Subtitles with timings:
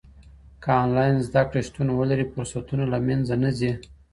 [0.63, 3.71] که انلاین زده کړه شتون ولري، فرصتونه له منځه نه ځي.